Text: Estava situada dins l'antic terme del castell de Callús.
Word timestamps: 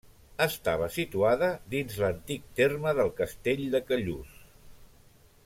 Estava 0.43 0.87
situada 0.95 1.49
dins 1.73 1.99
l'antic 2.05 2.49
terme 2.61 2.95
del 3.01 3.13
castell 3.21 3.63
de 3.77 3.83
Callús. 3.93 4.35